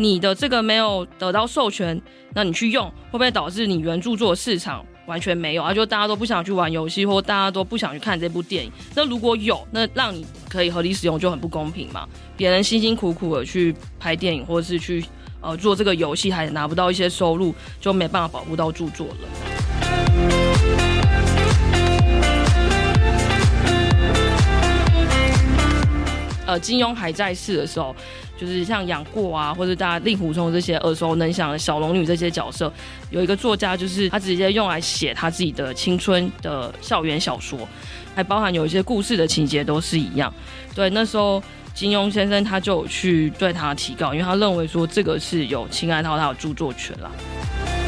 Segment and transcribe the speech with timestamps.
[0.00, 2.00] 你的这个没有得到授权，
[2.34, 5.74] 那你去用会不会导致你原著作市场完全没有啊？
[5.74, 8.72] 就大家都不想去玩游戏，或大家都不想去看这部电影。
[8.94, 12.08] 那如果有，那让你可以合理使用就很不公平嘛？
[12.34, 15.04] 别人辛辛苦苦的去拍电影，或者是去
[15.42, 20.09] 呃做这个游戏，还拿不到一些收入，就没办法保护到著作了。
[26.50, 27.94] 呃，金庸还在世的时候，
[28.36, 32.72] 就是像杨过啊，或者大家令狐冲这些耳熟能详的小龙女这些角色，
[33.10, 37.56] 有一个作家就是他直接用来写他自己的青春的校园小说，
[38.16, 40.34] 还包含有一些故事的情节都是一样。
[40.74, 41.40] 对，那时候
[41.72, 47.79] 金庸先生他就去对他提告，因为他认为说这个是有侵害到他的著作权了。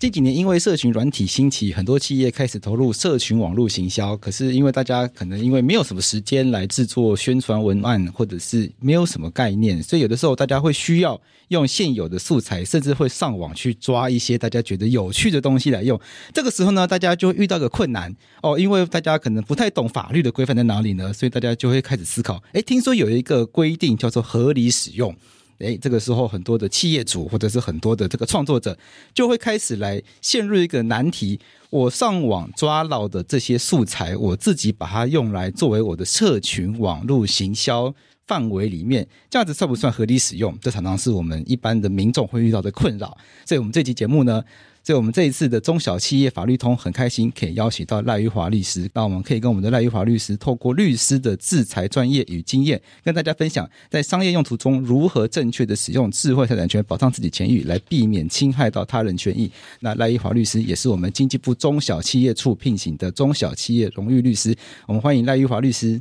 [0.00, 4.16] 这几年，因为社群软体兴起，很多企业开始投入社群网络行销。
[4.16, 16.00] 可是，因为大家可能因为没有什么时间来制作宣传文案，或者是没有什么概念，所以有的时候大家会需要用现有的素材，甚至会上网去抓一些大家觉得有趣的东西来用。
[16.32, 18.10] 这个时候呢，大家就会遇到个困难
[18.42, 25.14] 哦，因为大家可能不太懂法律的规范在哪里呢，所以大家就会开始思考：诶，听说有一个规定叫做合理使用。
[25.60, 28.76] 哎，这个时候很多的企业主或者是很多的这个创作者
[29.14, 31.38] 就会开始来陷入一个难题：
[31.70, 37.94] 我上网抓到的这些素材，我自己把它用来作为我的社群网络行销
[38.26, 40.56] 范围里面，这样子算不算合理使用？
[40.60, 43.16] 这常常是我们一般的民众会遇到的困扰。
[43.44, 44.42] 所以，我们这期节目呢。
[44.82, 48.90] 所以，我们这一次的中小企业法律通很开心，可以邀请到赖玉华律师。
[48.94, 59.50] 那我们可以跟我们的赖玉华律师，透过律师的制裁专业与经验，跟大家分享在商业用途中如何正确的使用智慧财产权，保障自己权益，来避免侵害到他人权益。
[59.80, 64.56] 那赖玉华律师也是我们经济部中小企业处聘请的中小企业荣誉律师。
[64.86, 66.00] 我们欢迎赖玉华律师。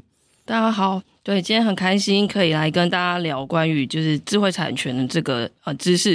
[0.49, 0.99] 大家好。
[1.21, 6.13] 对，今天很开心可以来跟大家聊关于就是智慧产权的这个呃知识，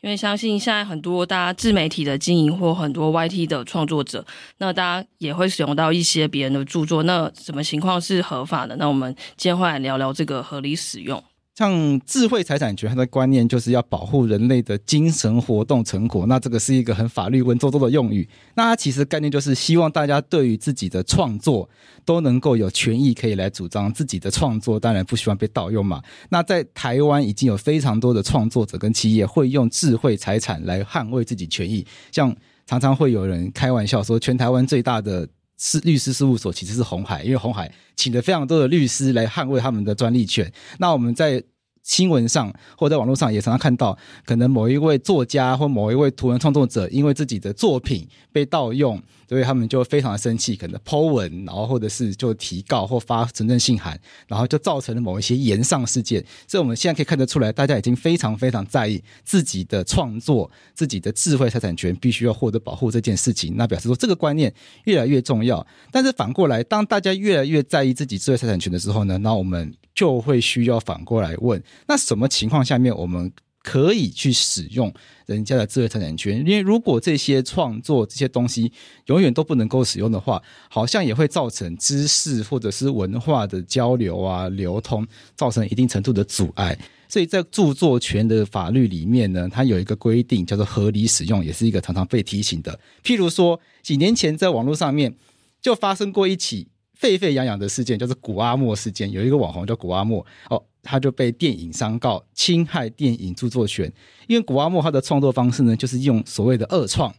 [0.00, 4.24] 因为相信现在很多大家自媒体的经营或很多 YT 的创作者，
[4.58, 8.76] 那大家也会使用到一些别人的著作，那什么情况是合法的？
[8.76, 11.20] 那我们今天会来聊聊这个合理使用。
[11.54, 16.24] 像智慧财产权，它的观念就是要保护人类的精神活动成果。
[16.26, 18.26] 那这个是一个很法律文绉绉的用语。
[18.54, 21.68] 那它其实概念就是希望大家对于自己的创作
[22.06, 24.80] 都能够有权益，可以来主张自己的创作。
[24.80, 26.02] 当然不希望被盗用嘛。
[26.30, 31.86] 那在台湾已经有非常多的创作者跟企业会用智慧财产来捍卫自己权益。
[32.10, 35.28] 像常常会有人开玩笑说，全台湾最大的
[35.64, 40.52] 是律师事务所其实是红海，因为红海请了非常多的律师来捍卫他们的专利权。
[40.78, 41.40] 那我们在
[41.84, 43.96] 新闻上或在网络上也常常看到，
[44.26, 49.00] 可能某一位作家或某一位图文创作者因为自己的作品被盗用。
[49.32, 53.98] 所以他们就非常的生气，可能 Po 文，然后或者是就提告或发存证信函，
[54.28, 56.22] 然后就造成了某一些炎上事件。
[56.46, 63.54] 所以我们现在可以看得出来，大家已经非常非常在意自己的创作、自己的智慧财产权必须要获得保护这件事情。
[63.56, 64.52] 那表示说这个观念
[64.84, 65.66] 越来越重要。
[65.90, 74.92] 但是反过来，当大家越来越在意自己智慧财产权的时候呢，那我们就会需要反过来问：那什么情况下面我们可以去使用
[75.26, 78.72] 人家的智慧产权，因为如果这些创作这些东西
[79.06, 85.06] 永远都不能够使用的话，好像也会造成知识或者是文化的交流啊、流通，
[85.36, 86.76] 造成一定程度的阻碍。
[87.08, 92.78] 所以在著作权的法律里面呢，它有一个规定叫做合理使用，也是一个常常被提醒的。
[93.04, 95.14] 譬如说，几年前在网络上面
[95.60, 100.64] 就发生过一起沸沸扬扬的事件，叫做古阿莫事件，有一个网红叫古阿莫哦。
[100.82, 103.92] 他就被电影商告侵害电影著作权，
[104.26, 107.14] 因为古阿莫他的创作方式呢，就是用所谓的二创。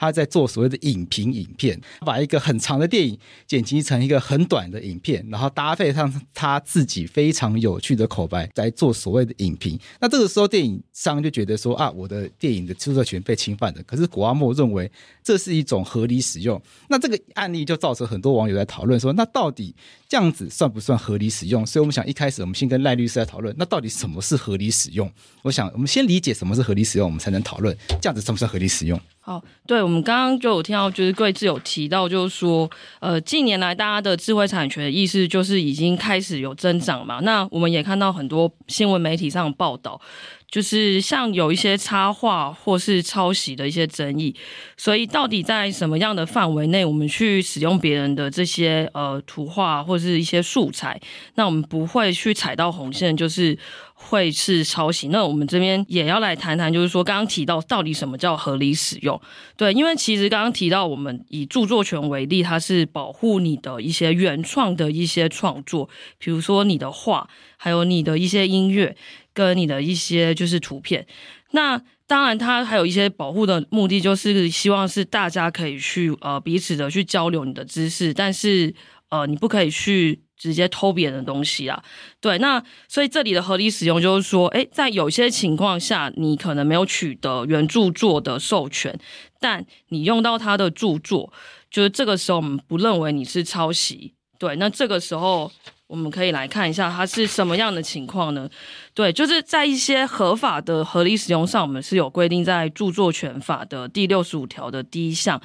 [0.00, 3.18] 他在做所谓的影评影片，把一个很长的电影
[3.48, 9.76] 剪辑成一个很短的影片，然后搭配上他自己非常有趣的口白来做所谓的影评。
[10.00, 13.82] 那这个时候，电影商就觉得说啊，我的电影的著作权被侵犯了。
[13.82, 14.88] 可是古阿莫认为
[15.24, 16.62] 这是一种合理使用。
[16.88, 19.74] 那这个案例就造成很多网友在讨论说，那到底
[20.08, 21.66] 这样子算不算合理使用？
[21.66, 25.10] 所以我们想一开始我们先跟赖律师来讨论，那到底什么是合理使用？
[25.42, 28.98] 我想我们先理解什么是合理使用，我们才能讨论这样子算不算合理使用。
[29.20, 32.70] 好，对，我们刚刚就有听到，就是贵志有提到，就是说，
[33.00, 37.20] 呃，近年来大家的智慧产权意识就是已经开始有增长嘛。
[37.20, 40.00] 那我们也看到很多新闻媒体上的报道，
[40.50, 44.34] 就是像有一些插画或是抄袭的一些争议。
[44.76, 51.00] 所以，到底在什么样的范围内，我们去使用别人的这些呃图画或是一些素材，
[51.34, 53.58] 那我们不会去踩到红线，就是
[53.94, 55.08] 会是抄袭。
[55.08, 59.20] 那我们这边也要来谈谈，就是说刚刚提到到底什么叫合理使用？
[59.56, 68.96] 对，因为其实刚刚提到，我们以著作权为例，它是保护你的一些原创的一些创作，比如说你的画，还有你的一些音乐，
[69.38, 71.06] 跟你的一些就是图片。
[71.52, 78.74] 那当然，它还有一些保护的目的，就是希望是大家可以去呃彼此的去交流你的知识，但是
[79.10, 80.20] 呃你不可以去。
[80.38, 81.82] 直接偷别人的东西啊，
[82.20, 88.96] 对，那所以这里的合理使用就是说，诶，在有些情况下，你可能没有取得原著作的授权，
[89.40, 91.32] 但你用到他的著作，
[91.68, 95.50] 就是这个时候我们不认为你是抄袭，对，那这个时候
[95.88, 98.48] 我们可以来看一下它是什么样的情况呢？
[98.98, 105.40] 对，就是在一些合法的合理使用上，我们是有规定在著作权法的第六十五条的第一项。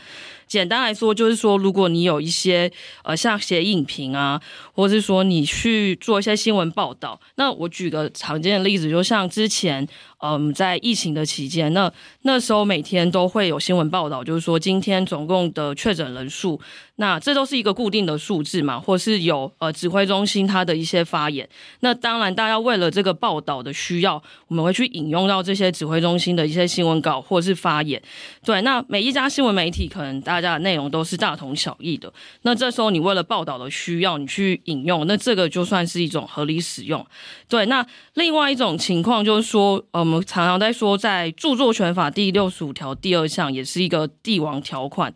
[0.47, 2.71] 简单来说，就是说，如果你有一些
[3.03, 4.41] 呃，像写影评啊，
[4.73, 9.88] 或是说你去做一些新闻报道，那我举个常见的例子，就像之前
[10.19, 11.91] 嗯，在疫情的期间，那
[12.23, 16.59] 那时候每天都会有新闻报道，就是说今天总共的确诊人数，
[16.97, 21.49] 那这都是一个固定的数字嘛，或是有呃指挥中心它的一些发言。
[21.79, 28.01] 那当然，大家为了这个报道的需要，我们会去引用到这些指挥中心的一些新闻稿或是发言。
[28.44, 32.12] 对，那每一家新闻媒体可能大家的内容都是大同小异的。
[32.42, 37.06] 那这时候你为了报道的需要，你去引用，那这个就算是一种合理使用。
[37.48, 37.86] 对，那
[38.16, 45.13] 另外一种情况就是说，呃，我们常常在说，在著作权法第六十五条第二项也是一个帝王条款，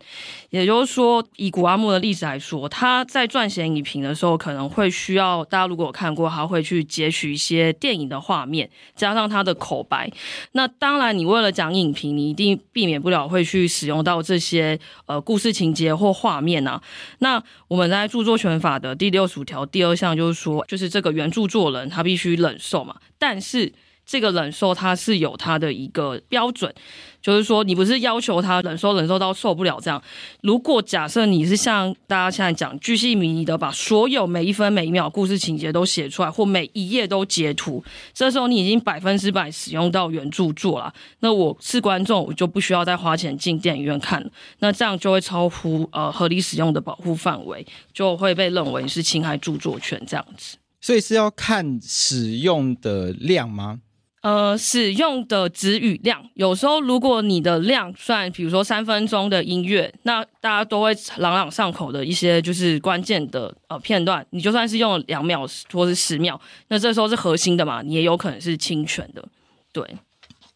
[0.50, 10.10] 也就是说，以古阿莫的例子来说，他在撰写影评的时候，可能会需要大家如果有看过，他会去截取一些电影的画面，加上他的口白。
[10.52, 16.82] 那当然，你为了讲影评，你一定避免不了会去使用到这些呃故事情节或画面啊。
[17.18, 23.72] 那我们在著作权法的第六十五条第二项就是说，就是这个原著作人他必须忍受嘛，但是。
[24.08, 26.74] 这个忍受它是有它的一个标准，
[27.20, 30.02] 就是说你不是要求他忍受忍受到受不了这样。
[30.40, 37.84] 如果假设你是像大家现在讲，巨细靡遗的把所有每一分每一秒故事情节都写出来，或每一页都截图，
[38.14, 40.90] 这时候你已经百分之百使用到原著作了。
[41.20, 44.30] 那我是观众，我就不需要再花钱进电影院看了。
[44.60, 50.56] 那这样就会超乎呃合理使用的保护范围，就会被认为是侵害著作权这样子。
[50.80, 53.80] 所以是要看使用的量吗？
[54.20, 69.24] 呃，使用的词语量，有时候如果你的量算，比如说三分钟的音乐，那大家都会朗朗上口的一些就是关键的呃片段，你就算是用了两秒或是十秒，那这时候是核心的嘛，你也有可能是侵权的。
[69.72, 69.84] 对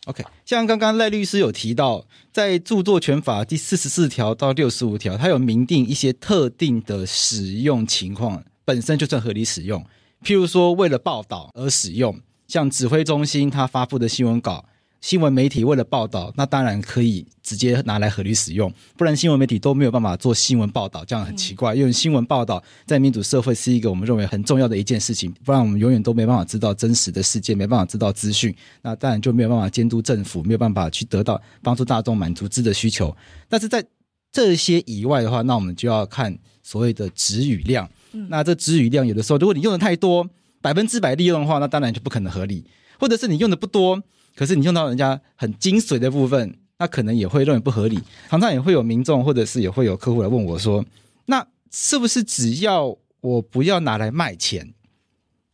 [0.06, 9.86] ，OK，像刚刚赖律师有提到，在著作权法第四十四条到六十五条，它有明定一些特定的使用情况，本身就算合理使用，
[10.24, 12.20] 譬如说为了报道而使用。
[12.52, 14.62] 像指挥中心他发布的新闻稿，
[15.00, 21.74] 新闻媒体为了报道，那当然可以直接拿来合理使用，不然新闻媒体都没有办法做新闻报道，这样很奇怪。
[21.74, 33.16] 因为新闻报道在民主社会是一个我们认为很重要的一件事情，不然我们永远都没办法知道真实的世界，没办法知道资讯，那当然就没有办法监督政府，没有办法去得到帮助大众满足知的需求。
[33.48, 33.82] 但是在
[34.30, 37.88] 这些以外的话，那我们就要看所谓的止语量。
[38.28, 40.28] 那这止语量有的时候，如果你用的太多。
[40.62, 42.64] 百分之百利用的话，那当然就不可能合理；
[42.98, 44.02] 或者是你用的不多，
[44.34, 47.98] 可是你用到人家很精髓的部分，那可能也会认为不合理。
[48.30, 50.84] 常常也会有民众，或者是也会有客户来问我说
[51.26, 54.72] ：“那是不是只要我不要拿来卖钱，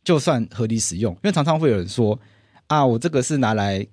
[0.03, 2.17] 就算合理使用？”因为常常会有人说
[2.67, 3.85] ：“啊，我这个是拿来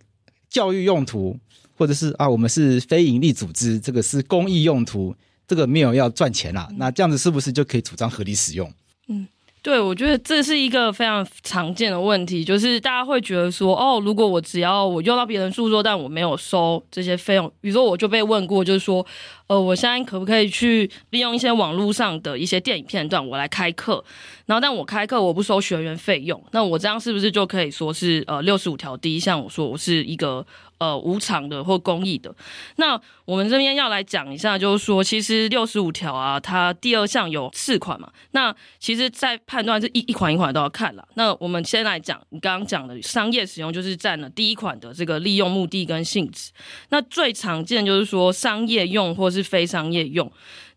[0.51, 1.39] 教育用途，
[1.77, 8.71] 或者是啊，我们是非营利组织，这个是公益用途，这个没有要赚钱啦。”那这样子是不是就可以主张合理使用？
[9.09, 9.27] 嗯。
[9.67, 19.05] 对，我觉得这是一个非常常见的问题，就是大家会觉得说，哦，如果我只要我用到别人著作，但我没有收这些费用，比如说我就被问过，就是说，
[19.47, 24.05] 呃，我现在可不可以去利用一些网络上的一些电影片段，我来开课，
[24.47, 30.47] 然后但我开课我不收学员费用，那我这样是不是就可以说是呃六十五条第一项，我说我是一个。
[30.79, 32.31] 呃，无偿的或公益的，
[32.77, 38.13] 那我们这边要来讲一下，就是说，其实六十五条啊，它第二项有四款嘛。
[38.33, 41.09] 那其实，在判断是一一款一款都要看了。
[41.15, 46.53] 那我们先来讲，你刚刚讲的商业使用，就是占了第一款的这个利用目的跟性质。
[46.91, 50.31] 那最常见就是说商业用或是是非商业用。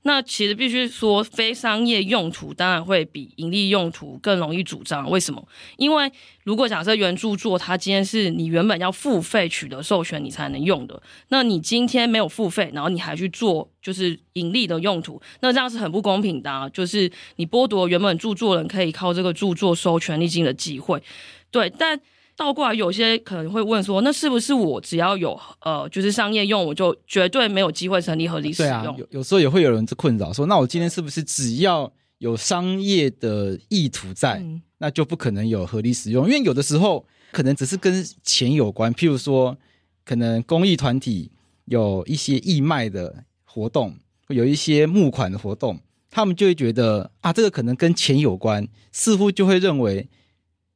[0.04, 5.10] 那其实必须说，非商业用途当然会比盈利用途更容易主张。
[5.12, 5.46] 为什么？
[5.76, 6.10] 因为
[6.46, 21.04] 如果假设原著作它今天是你原本要付费取得授权你才能用的，那你今天没有付费，然后你还去做就是盈利的用途，那这样是很不公平的啊，就是你剥夺原本著作人可以靠这个著作收权利金的机会。
[21.52, 22.00] 对，但
[22.40, 28.98] 倒过来，有些可能会问说，那是不是我只要有呃，就是商业用，我就绝对没有机会成立合理使用？
[28.98, 36.28] 有有时候也会有人这困扰说，那我今天是不是只要有商业的意图在，嗯、那就不可能有合理使用？
[36.28, 39.58] 因为有的时候可能只是跟钱有关，譬如说，
[40.06, 41.30] 可能公益团体
[41.66, 43.98] 有一些义卖的活动，
[44.30, 45.78] 有一些募款的活动，
[46.10, 50.08] 他们就会觉得啊，这个可能跟钱有关，似乎就会认为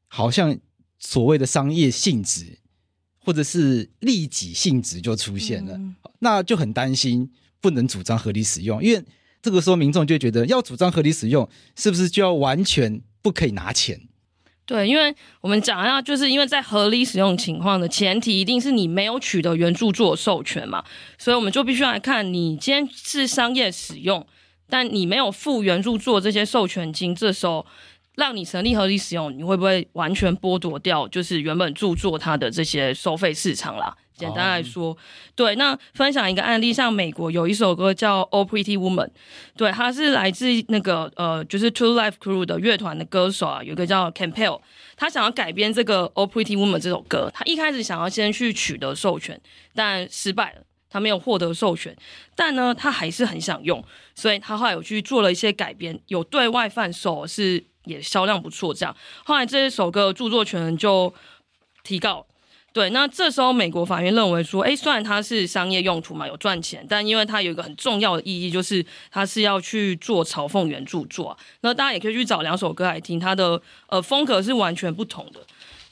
[0.09, 0.59] 好像。
[1.05, 2.59] 所谓的商业性质，
[3.19, 7.29] 或者是利己性质就出现了，嗯、那就很担心
[7.59, 9.03] 不能主张合理使用，因为
[9.41, 13.99] 这个时候民众就觉得要主张合理使用，是不是就要完全不可以拿钱？
[14.65, 20.81] 对，因为我们讲一下，就是因为在合理使用情况的前提，一定是你没有取得原著作授权嘛，
[21.17, 24.25] 所以我们就必须来看你今天是商业使用，
[24.69, 27.65] 但你没有付原著作这些授权金，这时候。
[28.15, 33.95] 让你成立合理使用，你会不会完全剥夺掉就是原本著作它的这些收费市场啦？
[34.15, 34.97] 简单来说，oh.
[35.35, 35.55] 对。
[35.55, 39.07] 那分享一个案例，像美国有一首歌叫《Oh Pretty Woman》，
[39.57, 44.61] 对，它是来自那个呃，就是 Two Life Crew 的乐团的歌手啊，有一个叫 Campbell，
[44.95, 49.41] 他想要改编这个《Oh Pretty Woman》这首歌，他一开始想要先去取得授权，
[49.73, 51.95] 但失败了，他没有获得授权，
[52.35, 57.65] 但呢，他还是很想用，所以他后来有去做了一些改编，有对外贩售是。
[57.85, 61.13] 也销量不错，这样后来这一首歌著作权就
[61.83, 62.25] 提告，
[62.71, 75.41] 对，那这时候美国法院认为说，哎，虽然它是商业用途嘛，有赚钱，但因为它有一个很重要的意义，就是它是要去做嘲讽原著作，那大家也可以去找两首歌来听，它的呃风格是完全不同的，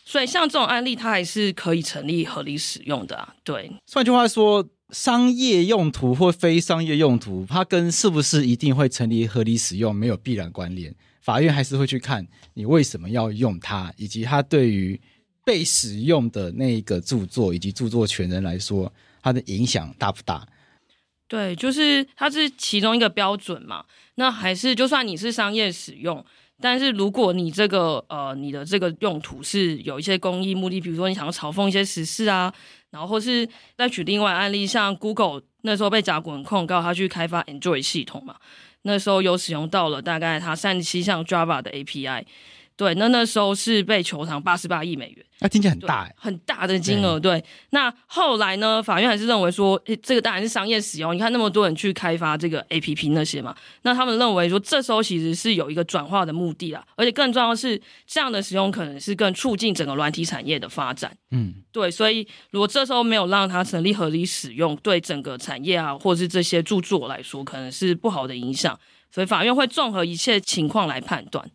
[0.06, 3.72] 所以像这种案例，它还是可以成立合理使用的啊，对。
[3.94, 10.96] 换句话说，商业用途或非商业用途，它跟是不是一定会成立合理使用没有必然关联。
[11.22, 15.00] 法院还是会去看你为什么要用它，以及它对于
[15.46, 20.48] 被使用的那一个著作以及著作权人来说，它的影响大不大？
[21.28, 23.86] 对，就是它是其中一个标准嘛。
[24.16, 26.24] 那还是就算你是商业使用，
[26.60, 32.54] 但是如果你这个呃你的这个用途是有一些公益目的，比如说你想要嘲讽一些时事啊，
[32.90, 33.48] 然后或是
[33.78, 38.36] 再举另外案例，像 Google 那时候被甲骨文控告，他去开发 Android 系统嘛。
[38.84, 42.24] 那时候有使用到了大概它三十七项 Java 的 API，
[42.82, 45.24] 对，那那时候是被求偿八十八亿美元。
[45.38, 47.20] 那听起来很大，很大的金额。
[47.20, 51.14] 对，那后来呢，法院还是认为说，诶，这个当然是商业使用。
[51.14, 61.16] 你看那么多人去开发这个 APP 那些嘛，那他们认为说，这时候其实是有一个转化的目的啦，而且更重要的是，这样的使用可能是更促进整个软体产业的发展。
[61.30, 68.80] 嗯，对，所以如果这时候没有让它成立合理使用，对整个产业啊，或是这些著作来说，可能是不好的影响。
[69.12, 71.48] 所以法院会综合一切情况来判断。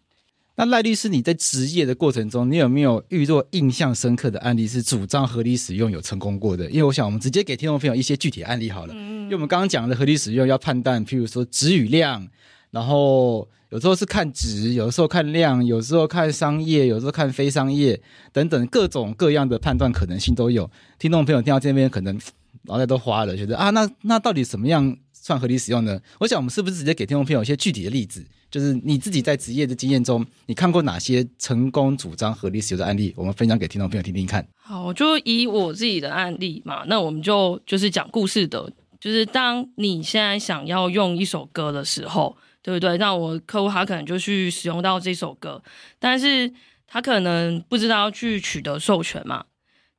[0.59, 6.65] 那赖律师，你在执业的过程中，你有没有遇到印象深刻的案例是主张合理使用有成功过的？
[6.71, 8.95] 因为我想，我们直接给听众朋友一些具体案例好了。
[8.97, 12.27] 嗯，因为我们刚刚讲的合理使用要判断，譬如说值与量，
[12.71, 18.01] 然后有时候是看值，有时候看量，有时候看商业，有时候看非商业
[18.33, 20.71] 等等各种各样的判断可能性都有。
[20.99, 22.19] 听众朋友听到这边可能
[22.63, 26.01] 脑袋都花了，觉得啊，那那到底什么样算合理使用呢？
[26.21, 28.25] 我想，我们是不是直接给听众朋友一些具体的例子？
[28.51, 33.13] 就是你自己在职业的经验中，你看过哪些成功主张合理使用的案例？
[33.17, 34.47] 我们分享给听众朋友听听看。
[34.57, 38.73] 好，就以我自己的案例嘛，那我们就就是讲故事的。
[38.99, 42.97] 就是当你现在想要用一首歌的时候，对不对？
[42.99, 45.63] 那我客户他可能就去使用到这首歌，
[45.99, 46.51] 但是
[46.87, 49.45] 他可能不知道去取得授权嘛。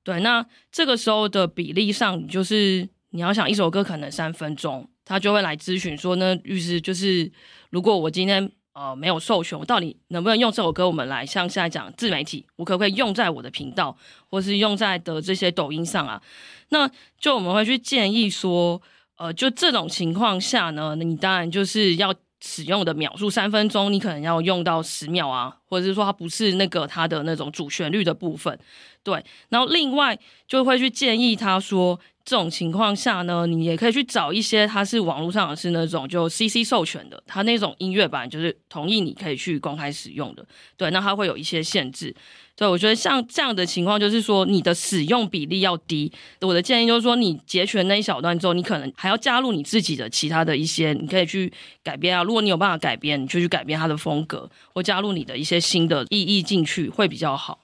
[0.03, 7.31] 对，那这个时候的比例上，你就是你要想一首歌可能三分钟，他就会来咨询说呢，律师就是。
[7.71, 10.87] 如果我今天呃没有授权，我到底能不能用这首歌？
[10.87, 13.97] 我们来像现在讲自媒体，我可不可以用在我的频道，
[14.29, 16.21] 或是用在的这些抖音上啊？
[16.69, 16.87] 那
[17.19, 18.79] 就我们会去建议说，
[19.17, 28.57] 呃，就这种情况下呢，你当然就是要使用的秒数三分钟，你可能要用到十秒啊，或者是说它不是那个它的那种主旋律的部分，
[29.03, 29.23] 对。
[29.49, 30.17] 然后另外
[30.47, 31.99] 就会去建议他说。
[32.29, 40.45] 这种情况下呢，你也可以去找一些，它是网络上是那种就 CC 授权的，它那种音乐版就是同意你可以去公开使用的。
[40.75, 42.13] 对，那它会有一些限制。
[42.57, 46.11] 对，我觉得像这样的情况，就是说你的使用比例要低。
[46.41, 52.23] 我的建议就是说，你截取那一小段之后，你可能还要加入你自己的其他的一些，你可以去改编啊。
[52.23, 57.59] 如果你有办法改编，你就去改编它的风格，或加入你的一些新的意义进去，会比较好。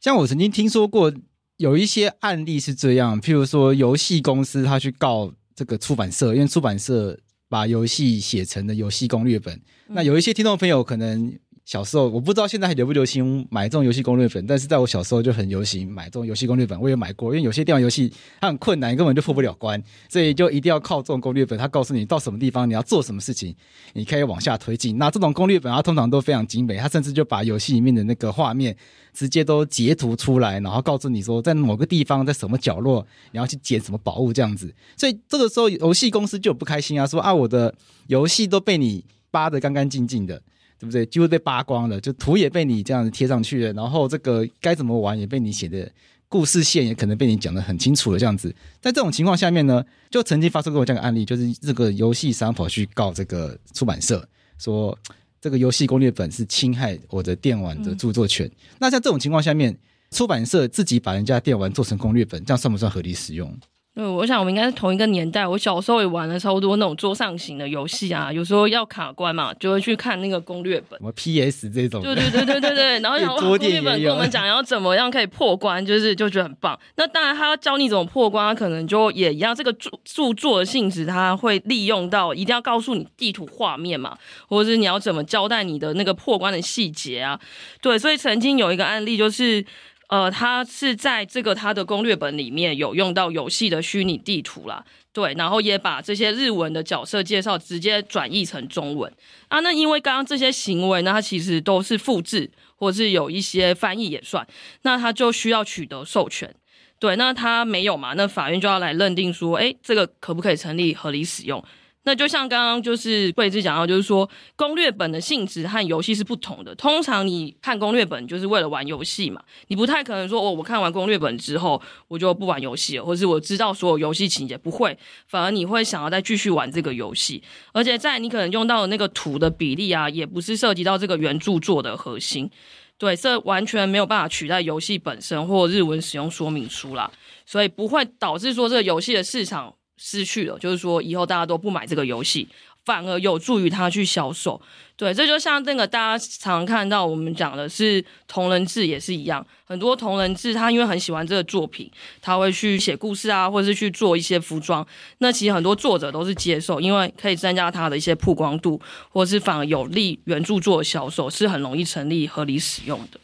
[0.00, 1.12] 像我曾经听说过。
[1.58, 7.16] 有一些案例是这样，譬如说游戏公司他去告这个出版社，因为出版社
[7.48, 9.54] 把游戏写成了游戏攻略本。
[9.54, 11.32] 嗯、那有一些听众朋友可能
[11.64, 16.78] 小时候，我不知道现在还流不流行买这种游戏攻略本，但是在我小时候就很流行买这种游戏攻略本。
[16.80, 21.56] 我也买过，因为有些电玩游戏它很困难，根本就破不了关，所以就一定要靠这种攻略本。
[21.56, 23.54] 它告诉你到什么地方你要做什么事情，
[23.92, 24.98] 你可以往下推进。
[24.98, 28.76] 那这种攻略本它通常都非常精美，它甚至就把游戏里面的那个画面
[29.14, 34.74] 直接都截图出来，然后告诉你说在某个地方在什么角落你要去捡什么宝物这样子。
[34.96, 37.72] 所以这个时候游戏公司就不开心啊，说啊我的
[38.08, 40.42] 游戏都被你扒得干干净净的。
[40.82, 41.06] 对不对？
[41.06, 45.88] 几乎被扒光了，就图也被你这样子贴上去了，然后这个该怎么玩也被你写的，
[46.28, 48.18] 故事线也可能被你讲的很清楚了。
[48.18, 54.98] 这样子，在这种情况下面呢，就曾经发生过这样的案例，就是这个游戏商跑去告这个出版社，说
[55.40, 58.44] 这个游戏攻略本是侵害我的电玩的著作权。
[58.48, 59.78] 嗯、那在这种情况下面，
[60.10, 63.56] 出版社自己把人家电玩做成攻略本，这样算不算合理使用？
[63.94, 65.46] 对，我想我们应该是同一个年代。
[65.46, 70.98] 我小时候也玩了超多那种桌上型的游戏啊，有时候要卡关嘛，就会去看那个攻略本。
[70.98, 72.00] 什么 PS 这种？
[72.00, 73.00] 对对对对对对。
[73.00, 76.78] 然后有攻略本跟我们讲要怎么样可以破关，就是就觉得很棒。
[76.96, 79.54] 那当然他要教你怎么破关，他可能就也一样。
[79.54, 84.16] 这个著著作的性质，他会利用到一定要告诉你地图画面嘛，
[84.48, 87.38] 或者是你要怎么交代你的那个破关的细节啊。
[87.82, 89.62] 对，所以曾经有一个案例就是。
[90.12, 99.10] 呃，他是在这个他的攻略本里面有用到游戏的虚拟地图啦，对，然后也把这些日文的角色介绍直接转译成中文
[99.48, 99.60] 啊。
[99.60, 104.46] 那因为刚刚这些行为呢，它其实都是复制，或是有一些翻译也算，
[104.82, 106.54] 那他就需要取得授权，
[106.98, 111.64] 对，那他没有嘛，那法院就要来认定说，诶，这个可不可以成立合理使用？
[112.04, 116.74] 那就像刚刚就是桂枝讲到，就是说攻略本的性质和游戏是不同的。
[116.74, 127.40] 通常你看攻略本就是为了玩游戏嘛，你不太可能说哦，我看完攻略本之后我就不玩游戏了，或是我知道所有游戏情节，不会，反而你会想要再继续玩这个游戏。
[127.72, 132.50] 而且在你可能用到的那个图的比例啊，也不是涉及到这个原著作的核心，
[132.98, 137.08] 对，这完全没有办法取代游戏本身或日文使用说明书啦，
[137.46, 139.76] 所以不会导致说这个游戏的市场。
[139.96, 142.48] 失去了，就是说以后大家都不买这个游戏，
[142.84, 144.60] 反而有助于他去销售。
[144.96, 151.90] 对，这就像那个大家常看到我们讲的是同人志也是一样，很多同人志他因为很喜欢这个作品，
[152.20, 154.86] 他会去写故事啊，或者是去做一些服装。
[155.18, 163.18] 那其实很多作者都是接受，因为可以增加他的一些曝光度，或是反而有利原著作销售，是很容易成立合理使用的。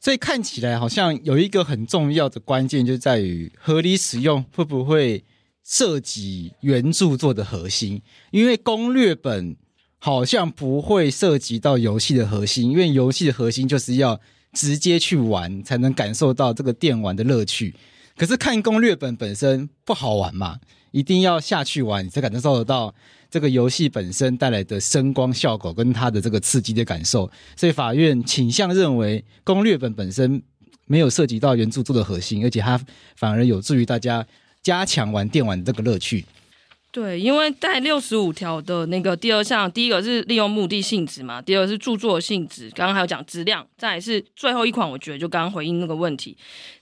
[0.00, 5.22] 所以看起来好像有一个很重要的关键，就在于合理使用会不会
[5.64, 9.56] 涉及原著作的核心，因为攻略本
[9.98, 14.20] 好像不会涉及到游戏的核心，因为游戏的核心就是要
[14.52, 17.74] 直接去玩，才能感受到这个电玩的乐趣。
[18.16, 20.58] 可是看攻略本本身不好玩嘛，
[20.90, 22.92] 一定要下去玩，你才感受得到
[23.30, 27.30] 这个游戏本身带来的声光效果跟它的这个刺激的感受。
[27.56, 30.42] 所以法院倾向认为，攻略本本身
[30.86, 32.78] 没有涉及到原著作的核心，而且它
[33.16, 34.26] 反而有助于大家。
[34.62, 36.24] 加强玩电玩这个乐趣，
[36.92, 46.36] 对，因为在六十五条的那个第二项，第一个是利用目的性质嘛，第二个是著作性质，刚刚还有讲质量，再是最后一款，我觉得就刚刚回应那个问题，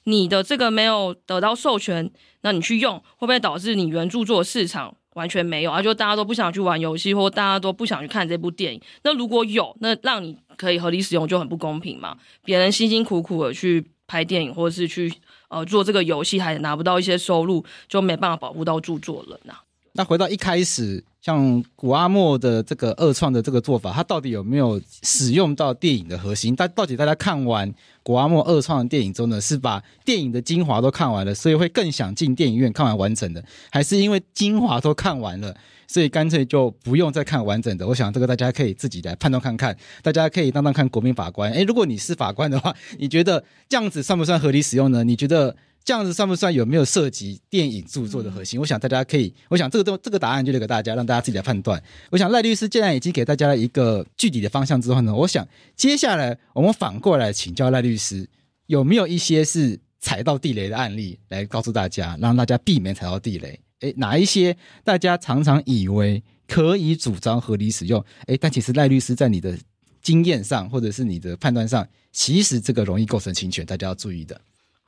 [0.04, 2.10] 你的这个没有得到授权，
[2.42, 5.80] 那你去用会不会导致你原著作市场完全没有啊？
[5.80, 12.18] 就大家都不想去玩游戏，或大家都不想去看这部电影，那如果有，那让你可以合理使用就很不公平嘛？
[12.44, 15.10] 别人辛辛苦苦的去拍电影，或者是去。
[15.50, 19.54] 呃，做这个游戏还拿不到一些收入，就没办法保护到著作人呐、
[19.92, 26.54] 那回到一开始，像古阿莫的这个二创的这个做法，它到底有没有使用到电影的核心？
[26.54, 27.72] 但到底大家看完
[28.02, 35.54] 古阿莫二创的电影中呢，是把电影的精华都看完了，所以会更想进电影院看完完整的，还是因为精华都看完了？
[35.88, 39.76] 所以干脆就不用再看完整的，我想这个大家可以自己来判断看看。
[40.04, 45.02] 大家可以当当看国民法官，诶，如果你是法官的话，你觉得这样子算不算合理使用呢？
[45.02, 48.60] 你觉得这样子算不算有没有涉及电影著作的核心？
[48.60, 51.82] 我想大家可以，我想这个都这个答案就留给大家，让大家自己来判断。
[52.10, 58.28] 我想赖律师既然已经给大家了一个具体的方向之后呢，我想接下来我们反过来请教赖律师，
[58.66, 63.58] 有没有一些是踩到地雷的案例来告诉大家，让大家避免踩到地雷。
[63.80, 68.04] 诶，哪一些大家常常以为可以主张合理使用？
[68.26, 69.56] 诶，但其实赖律师在你的
[70.02, 74.38] 经验上，或者是你的判断上，其实这个容易构成侵权，大家要注意的。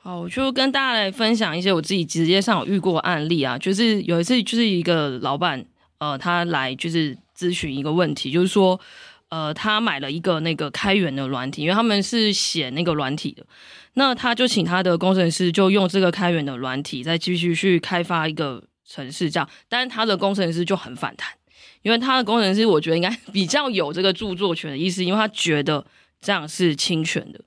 [0.05, 5.65] 好，我就跟大家来分享一些我自己直接上有遇过案例啊，就是有一次就是一个老板，
[5.99, 8.81] 呃，他来就是咨询一个问题，就是说，
[9.29, 13.47] 呃，他买了一个那个开源的软体，因为他们是写那个软体的，
[13.95, 18.65] 那他就请他的工程师就用这个开源的软体，再继续去开发一个。
[18.85, 21.31] 程式这样，但是他的工程师就很反弹，
[21.81, 25.83] 因为他的工程师我觉得应该 比较有这个著作权的意思，因为他觉得
[26.21, 27.41] 这样是侵权的，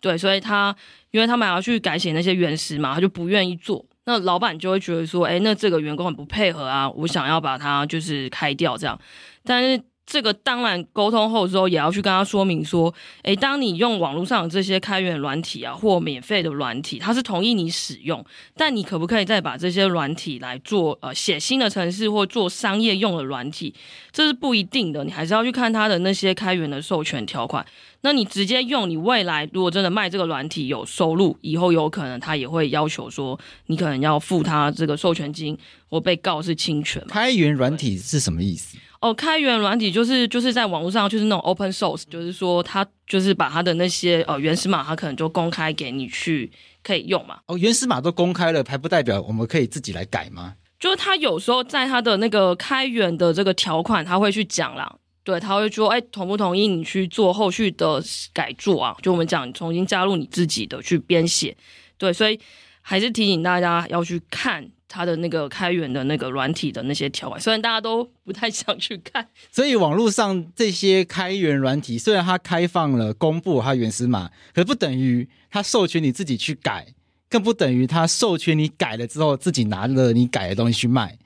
[0.00, 0.74] 对，所以他
[1.10, 3.84] 因为他们要去改写那些原始嘛，他就不愿意做。
[4.04, 8.98] 那老板就会觉得说，哎，那这个员工很不配合啊，我想要把他就是开掉这样，
[9.44, 9.82] 但是。
[10.06, 18.24] 这个当然沟通后之后，也要去跟他说明说，诶，当你用网络上的这些开源软体啊，或免费的软体，它是同意你使用，
[18.56, 23.72] 但你可不可以再把这些软体来做呃写新的程式或做商业用的软体，
[24.10, 27.64] 这是不一定的，你还是要去看它的那些开源的授权条款。
[28.02, 35.56] 那你直接用，你未来如果真的卖这个软体有收入，以后有可能他也会要求说，你可能要付他这个授权金，
[35.88, 37.04] 或被告是侵权。
[37.08, 38.78] 开源软体是什么意思？
[39.00, 46.50] 哦，开源软体就是就是在网络上，就是那种 open source，就是说他就是把他的那些呃原始码，他可能就公开给你去
[46.82, 47.38] 可以用嘛。
[47.46, 50.54] 哦，原始码都公开了，还不代表我们可以自己来改吗？
[50.78, 54.94] 就是他有时候在他的那个开源的这个条款，他会去讲啦，
[55.30, 58.96] 对，他会说，哎，同不同意你去做后续的改作啊？
[59.02, 61.56] 就我们讲重新加入你自己的去编写，
[61.96, 62.40] 对，所以
[62.82, 64.70] 还是提醒大家要去看。
[64.92, 76.92] 它的那个开源的那个软体的那些条款，虽然大家都不太想去看，所以网络上这些开源软体，虽然它开放了公布它原始码，可不等于它授权你自己去改，
[77.28, 81.16] 更不等于它授权你改了之后自己拿了你改的东西去卖。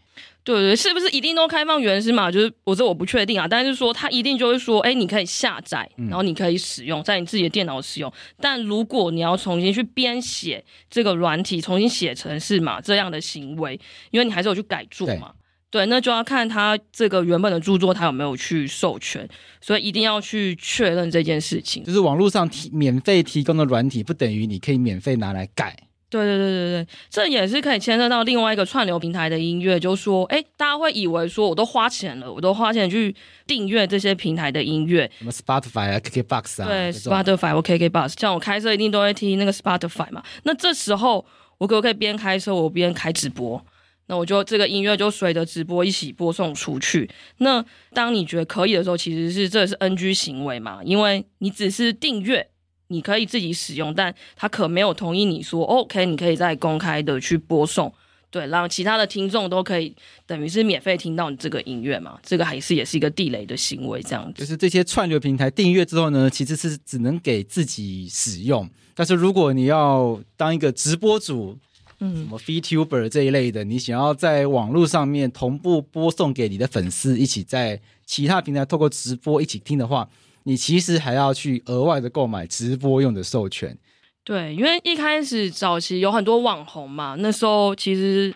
[0.45, 2.31] 对对，是不是一定都开放原始码？
[2.31, 8.13] 就是我这我不确定啊，但是说他一定就会说，哎，你可以下载，然后你可以使用在你自己的电脑使用。
[8.39, 13.81] 但如果你要重新去编写这个软体，重新写程式码这样的行为，
[14.11, 15.33] 因为你还是有去改做嘛，
[15.71, 19.27] 对，对，那就要看他这个原本的著作他有没有去授权，
[19.63, 21.83] 所以一定要去确认这件事情。
[21.83, 25.75] 就是网络上提免费提供的软体，不等于你可以免费拿来改。
[26.11, 33.12] 对对对对对，这也是可以牵涉到另外一个串流平台的音乐，就是说，哎，大家会以为说，我都花钱了，我都花钱去
[33.47, 40.23] 订阅这些平台的音乐，什么 Spotify 啊、KKBox 啊，对，Spotify 或 KKBox，像我开车一定都会听那个 Spotify 嘛。
[40.45, 41.25] 那这时候
[41.59, 43.64] 我可不可以边开车我边开直播？
[44.07, 47.11] 那我就这个音乐就随着直播一起播送出去。
[47.38, 52.47] 那当你觉得可以的时候，其实是这是 NG 行为嘛，因为你只是订阅。
[52.88, 57.92] 你可以自己使用，但他可没有同意你说 OK，你可以再公开的去播送，
[58.31, 59.94] 对，让其他的听众都可以
[60.27, 62.18] 等于是免费听到你这个音乐嘛？
[62.23, 64.40] 这个还是也是一个地雷的行为，这样子。
[64.40, 71.59] 就是这些串流平台订阅之后呢，其实是只能给自己使用，但是如果你要当一个直播主，
[72.01, 80.09] 嗯，什么 VTuber 这一类的，你想要在网络上面同步播送给你的粉丝，一起在其他平台透过直播一起听的话。
[80.45, 83.77] 你其实还要去额外的购买直播用的授权，
[84.23, 88.33] 对，因为一开始早期有很多网红嘛，那时候其实，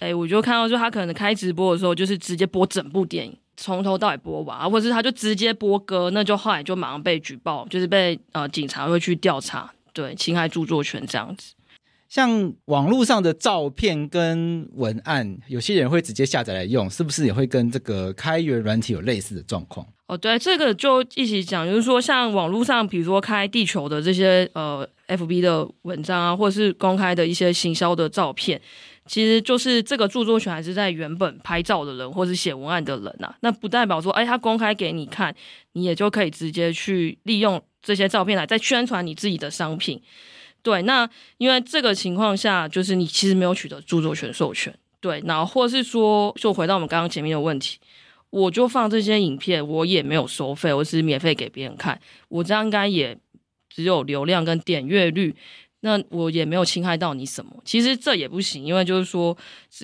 [0.00, 11.54] 哎，我就看到，就他可能开直播的时候，就是直接播整部电影，从头到尾播完，或者是他就直接播歌，那就后来就马上被举报，就是被呃警察会去调查，对，侵害著作权这样子。
[12.08, 19.86] 像网络上的照片跟文案，有些人会直接下载来用，是不是也会跟这个开源软体有类似的状况？
[20.12, 28.60] 哦，对，这个就一起讲，就是说，像网络上，比如说开地球的这些呃 FB 的文章啊，或者是公开的一些行销的照片，
[29.06, 33.34] 其实就是这个著作权还是在原本拍照的人或是写文案的人啊。
[33.40, 35.34] 那不代表说，哎，他公开给你看，
[35.72, 39.98] 你也就可以直接去利用这些照片来再宣传你自己的商品。
[40.62, 47.78] 对，那因为这个情况下，就是你其实没有取得著作权授权，对，然后或是说，就回到我们刚刚前面的问题，
[48.32, 53.16] 我就放这些影片，我也没有收费，我是免费给别人看，我这样应该也
[53.68, 55.36] 只有流量跟点阅率，
[55.80, 57.52] 那我也没有侵害到你什么。
[57.62, 59.36] 其实这也不行，因为就是说，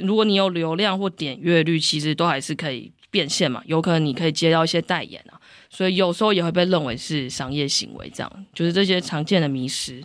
[0.03, 10.03] 如果你有流量或点阅率，其实都还是可以变现嘛，有可能你可以接到一些代言啊，所以有时候也会被认为是商业行为，这样就是这些常见的迷失。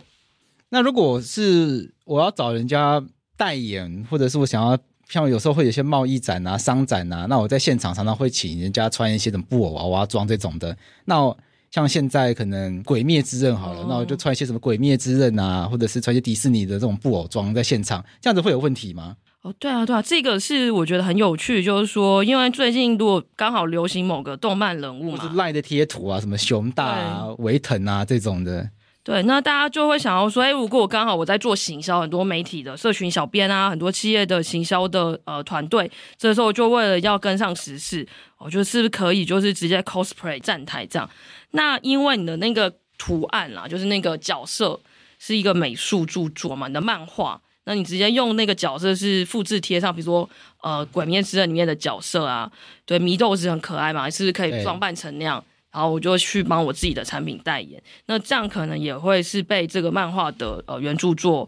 [0.68, 3.02] 那如果是我要找人家
[3.38, 4.78] 代言，或者是我想要
[5.08, 10.76] 像有时候会有些贸易展啊、商展啊，那我在现场常常会请人家穿一些什么布偶娃娃装这种的。
[11.04, 11.34] 那
[11.70, 19.16] 像现在可能《鬼灭之刃》好了，哦、那我就穿一些什么《鬼灭之刃》啊，或者是穿一些迪士尼的这种布偶装在现场，这样子会有问题吗？
[19.42, 28.70] 哦，对啊，对啊，这个是我觉得很有趣，就是说，因为最近如果刚好流行某个动漫人物嘛，或是赖的贴图啊，什么熊大啊、维腾啊这种的。
[29.04, 38.06] 对，那大家就会想要说，哎，如果我刚好我在做行销，很多媒体的社群小编啊，很多企业的行销的呃团队，这时候就为了要跟上时事，
[38.38, 41.08] 我觉得是不是可以就是直接 cosplay 站台这样？
[41.50, 44.80] 那因为你的那个图案啦，就是那个角色
[45.18, 50.26] 是一个美术著作嘛，你的漫画，那你直接用那个角色是复制贴上，比如说
[50.62, 52.50] 呃《鬼灭之刃》里面的角色啊，
[52.86, 57.82] 对，祢豆子很可爱嘛，是可以装扮成那样，然后我就去帮我自己的产品代言。
[58.06, 61.46] 那这样可能也会是被这个漫画的呃原著作。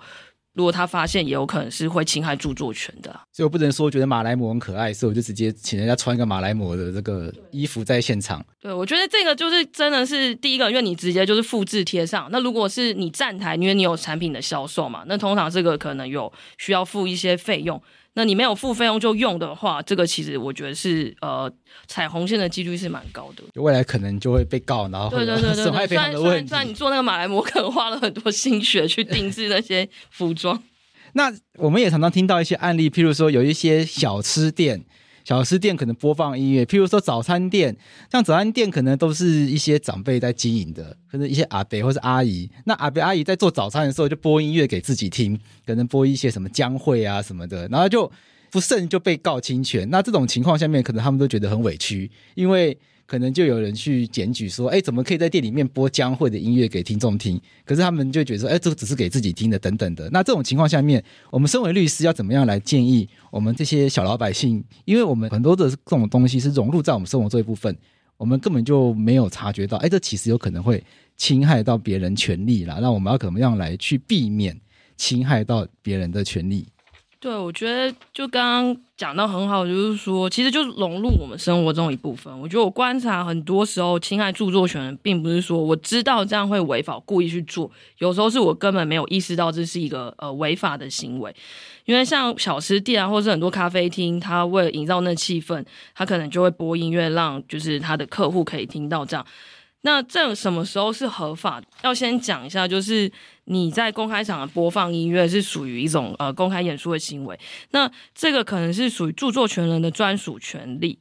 [0.53, 8.43] 如果他发现，也有可能是会侵害著作权的，所以我不能说觉得马来貘很可爱，所以我就直接请人家穿一个马来貘的这个衣服在现场。
[8.59, 12.27] 对，我觉得这个就是真的是第一个，因为你直接就是复制贴上。
[12.33, 17.79] 那如果是你站台，因为你有产品的销售嘛，那通常这个可能有需要付一些费用。
[18.19, 21.53] 那你没有付费用就用的话，这个其实我觉得是呃
[21.87, 23.43] 踩红线的几率是蛮高的。
[23.55, 26.29] 未来可能就会被告，然后对对对对，损害赔偿的问题。
[26.29, 30.63] 虽然虽然你做那个马来模，可能花了很多心血去定制那些服装。
[31.13, 34.85] 那我们也常常听到一些案例，譬如说有一些小吃店，
[35.27, 37.77] 小吃店可能播放音乐，譬如说早餐店，
[38.13, 45.37] 像早餐店可能都是一些长辈在经营的，可能一些阿伯或是阿姨，那阿伯阿姨在做早餐的时候就播音乐给自己听，
[45.67, 48.09] 可能播一些什么江蕙啊什么的，然后就
[48.53, 49.91] 不慎就被告侵权。
[49.91, 52.79] 那这种情况下面，可能他们都觉得很委屈，因为。
[53.07, 57.41] 可能就有人去检举说，哎，怎么可以在店里面播江蕙的音乐给听众听？
[57.65, 60.11] 可是他们就觉得说，哎，这个只是给自己听的，等等的。
[60.11, 64.65] 那这种情况下面，我们身为律师要怎么样来建议我们这些小老百姓？
[64.85, 67.77] 因为我们很多的这种东西是融入在我们生活这一部分，
[68.17, 70.83] 我们根本就没有察觉到，哎，这其实有可能会
[71.17, 72.79] 侵害到别人权利啦。
[72.83, 74.59] 那我们要怎么样来去避免
[74.97, 76.67] 侵害到别人的权利？
[77.19, 82.41] 对，我觉得就刚刚讲到很好，就是说，其实就是融入我们生活中一部分。
[82.41, 87.71] 我觉得我观察很多时候侵害著作权，并不是说我知道这样会违法，故意去做。
[87.99, 91.35] 有时候是我根本没有意识到这是一个呃违法的行为。
[91.87, 99.25] 因为像小吃店啊，或是很多咖啡厅，他为了营造那气氛，他可能就会播音乐，让就是他的客户可以听到这样。
[99.87, 101.63] 那这什么时候是合法？
[101.83, 103.09] 要先讲一下，就是
[103.45, 107.39] 你在公开场合播放音乐是属于一种呃公开演出的行为。
[107.71, 110.99] 那这个可能是属于著作权人的专属权利。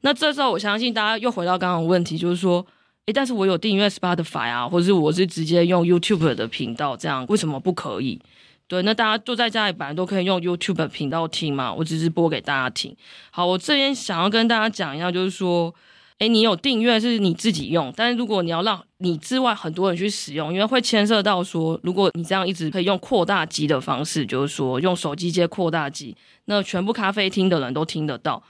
[0.00, 2.66] 那这时候我相信大家又回到刚刚的问题，就是说，
[3.06, 8.20] 诶，但是我有订阅 Spotify 啊，或者是我是直接用 YouTube 的频道，这样为什么不可以？
[8.66, 12.96] 对，那大家都在家里本来都可以用 YouTube 频道听嘛，我只是播给大家听。
[13.30, 15.72] 好，我这边想要跟大家讲一下，就是说。
[16.20, 28.40] 诶，你有订阅是你自己用，但是如果你要让你之外很多人去使用，因为会牵涉到说，如果你这样一直可以用扩大机的方式，就是说用手机接扩大机，那全部咖啡厅的人都听得到，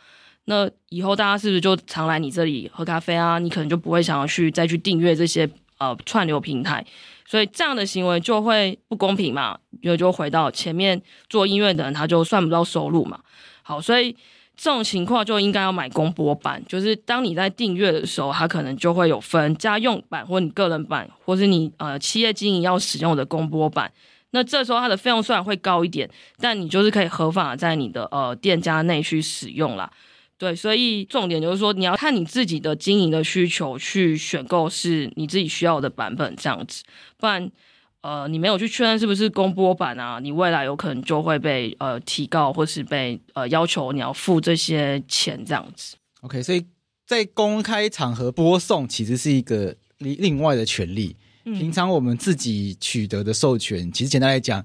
[0.45, 3.39] 那以后大家是不是就常来你这里喝咖啡啊？
[3.39, 5.49] 你可能就不会想要去再去订阅这些
[5.79, 6.85] 呃串流平台，
[7.27, 11.01] 所以这样的行为就会不公平嘛，因为就回到前面
[11.31, 13.21] 做音乐的人他就算不到收入嘛。
[13.63, 14.15] 好，所以。
[14.57, 23.93] 这种情况就应该要买公播版，就是当你在订阅的时候，它可能就会有分家用版或你个人版，或是你呃企业经营要使用的公播版。
[24.31, 29.91] 那这时候它的费用虽然会高一点，但你就是可以合法在你的呃店家内去使用啦。
[30.39, 36.85] 对，所以重点就是说你要看你自己的经营的需求去选购是你自己需要的版本这样子，
[37.19, 37.51] 不然。
[38.05, 40.21] 呃，你没有去确认是不是公播版啊？
[40.21, 45.97] 你未来有可能就会被呃提告，或是被呃要求你要付这些钱这样子。
[46.21, 46.67] OK，所以
[47.07, 51.17] 在公开场合播送其实是一个另另外的权利。
[51.47, 51.59] 嗯。
[51.59, 54.63] 平常我们自己取得的授权，其实简单来讲，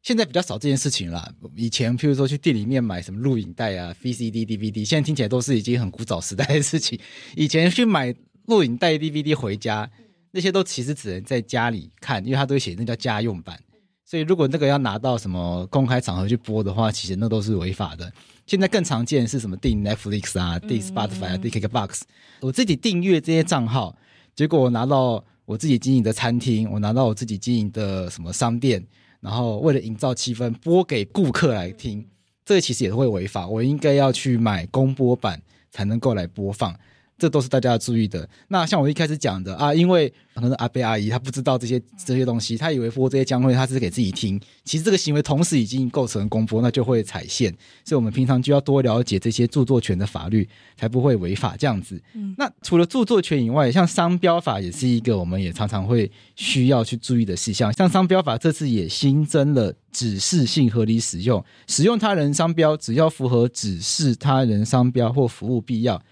[0.00, 1.28] 现在比较少这件事情啦。
[1.56, 6.96] 以前譬如说去店里面买什么录影带啊、VCD、DVD，现在听起来都是已经很古早时代的事情。
[7.34, 8.14] 以前去买
[8.46, 9.90] 录影带、DVD 回家。
[10.32, 13.58] 那些都其实只能在家里看，因为他都会写那叫家用版，
[14.04, 18.10] 所以如果那个要拿到什么公开场合去播的话，其实那都是违法的。
[18.46, 22.00] 现在更常见是什么订 Netflix 啊、订 Spotify 啊、订 KKBOX，
[22.40, 23.96] 我自己订阅这些账号，
[24.34, 28.84] 结果我拿到我自己经营的餐厅，我拿到我自己经营的什么商店，
[29.20, 32.04] 然后为了营造气氛，播给顾客来听，
[32.44, 33.46] 这个其实也会违法。
[33.46, 35.40] 我应该要去买公播版
[35.70, 36.74] 才能够来播放。
[37.22, 38.28] 这都是大家要注意的。
[38.48, 47.48] 那像我一开始讲的啊，因为可能阿伯阿姨他不知道这些这些东西，他以为播这些江蕙他是给自己听，其实这个行为同时已经构成公播，那就会踩线。
[47.84, 52.02] 所以我们平常就要多了解这些著作权的法律，才不会违法这样子。
[52.14, 57.72] 嗯，那除了著作权以外，像商标法也是一个我们也常常会需要去注意的事项。
[57.72, 66.02] 像商标法这次也新增了指示性合理使用，使用他人商标，只要符合指示他人商标或服务必要。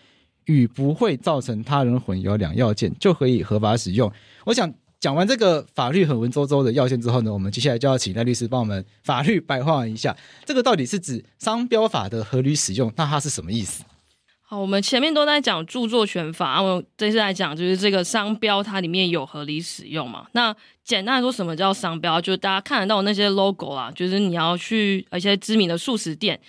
[0.46, 4.10] 与不会造成他人混淆两要件，就可以合法使用。
[4.44, 13.84] 我想讲完这个法律很文绉绉的要件之后呢，我们接下来就要请赖律师帮我们法律白话一下，这个到底是指商标法的合理使用，那它是什么意思？
[14.42, 20.26] 好，我们前面都在讲著作权法，我这次来讲就是这个商标，它里面有合理使用嘛？
[20.32, 20.52] 那
[20.84, 22.20] 简单来说，什么叫商标？
[22.20, 26.40] 就是大家看得到那些 logo 啦，就是你要去一些知名的素食店。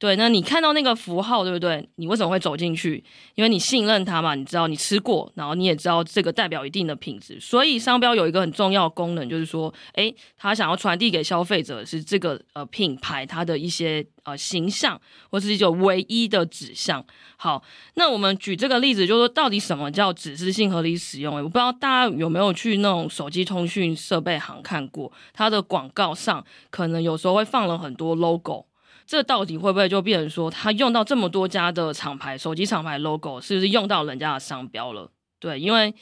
[0.00, 1.86] 对，那你看到那个符号，对不对？
[1.96, 3.04] 你为什么会走进去？
[3.34, 7.38] 因为你信任它嘛，你知道你吃过，然后你也知道这个代表一定的品质。
[7.38, 17.04] 所以商标有一个很重要功能，就是说，诶，他想要传递给消费者是这个呃品牌它的一些呃形象，或是一种唯一的指向。
[17.36, 17.62] 好，
[17.96, 21.36] 那我们举这个例子，就是说到底什么叫指示性合理使用？
[21.36, 28.64] 诶，我不知道大家有没有去那种手机通讯设备行看过，它的广告上可能有时候会放了很多 logo。
[29.10, 35.10] 这到底会不会就变成说，他用到这么多家的厂牌手机厂牌 logo，是不是用到人家的商标了？
[35.40, 35.92] 对，因为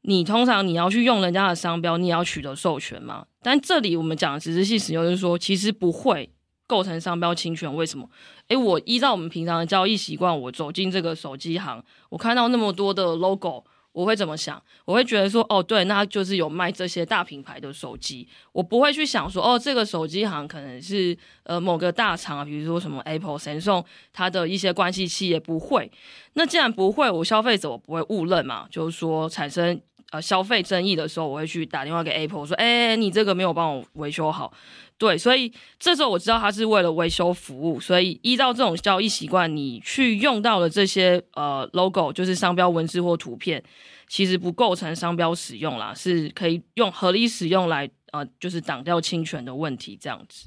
[0.00, 3.26] 你通常你要去用人家的商标，你也要取得授权嘛。
[3.42, 6.28] 但这里我们讲的指示性使用，就是说其实不会
[6.66, 7.72] 构成商标侵权。
[7.76, 8.10] 为什么？
[8.48, 13.62] 诶，我依照我们平常的交易习惯，我走进这个手机行，我看到那么多的 logo。
[13.92, 14.60] 我会怎么想？
[14.84, 18.26] 我会觉得说，哦，对，那就是有卖这些大品牌的手机。
[18.52, 25.90] 我不会去想说，哦，这个手机行可能是呃某个大厂啊，比如说什么 Apple、Samsung，它的一些关系企业不会。
[26.34, 29.78] 那既然不会，我消费者我不会误认嘛，就是说产生
[30.12, 34.52] 呃消费争议的时候，我会去打电话给 Apple 说，哎，你这个没有帮我维修好。
[34.98, 43.60] 对，所以这时候我知道他是为了维修服务，所以依照这种交易习惯，你去用到了这些呃 logo，就是商标文字或图片，
[44.06, 50.46] 其实不构成商标使用啦，是可以用合理使用来呃，就是挡掉侵权的问题这样子。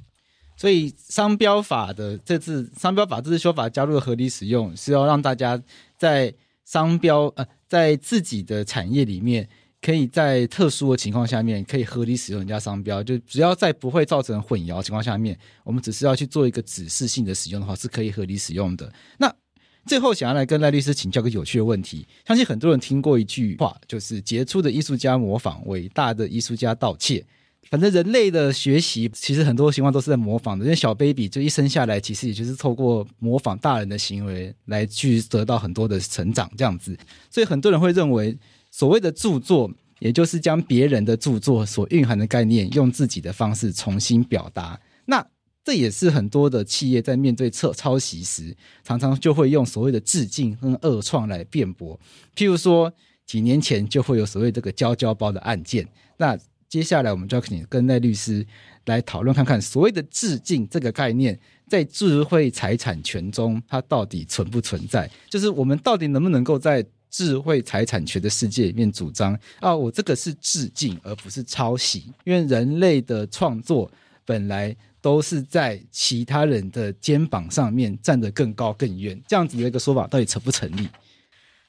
[0.56, 5.62] 所以商标法的这次商标法这次修法加入了合理使用，是要让大家
[5.98, 9.48] 在商标呃在自己的产业里面。
[9.82, 18.92] 可以在特殊的情况下面，可以合理使用人家商标，就只要在不会造成混淆情况下面，我们只是要去做一个指示性的使用的话，是可以合理使用的。
[19.20, 19.32] 那
[19.86, 27.24] 最后想要来跟赖律师请教个有趣的问题，相信很多人听过一句话，就是杰出的艺术家模仿，伟大的艺术家盗窃。
[27.70, 36.98] 反正人类的学习其实很多情况都是在模仿的，因为小 baby 就一生下来，其实也就是透过模仿大人的行为来去得到很多的成长这样子，
[37.30, 38.38] 所以很多人会认为。
[38.72, 44.78] 所谓的著作，也就是将别人的著作所蕴含的概念，用自己的方式重新表达。
[45.06, 45.26] 那
[45.64, 51.98] 这也是很多的企业在面对抄抄袭时，常常就会用所谓的致敬跟恶创来辩驳。
[52.36, 52.92] 譬如说，
[53.26, 55.88] 几年前就会有所谓这个胶胶包的案件。
[56.18, 58.46] 那接下来我们就要跟跟赖律师
[58.86, 65.10] 来讨论看看，所谓的致敬这个概念，在智慧财产权中，它到底存不存在？
[65.30, 73.90] 就是我们到底能不能够在智慧财产权的世界里面主张啊，我这个是致敬，而不是抄袭，因为人类的创作
[74.26, 80.90] 本来都是在其他人的肩膀上面站得更高更远，这样子的一个说法到底成不成立？